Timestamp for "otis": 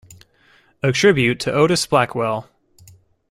1.53-1.85